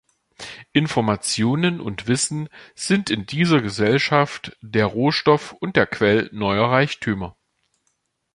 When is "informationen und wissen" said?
0.73-2.49